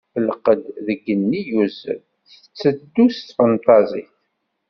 [0.27, 4.13] Lqedd deg yigenni yuzzel, tetteddu s tfenṭazit.